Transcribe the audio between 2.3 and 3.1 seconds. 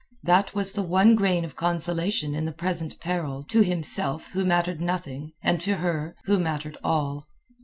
in the present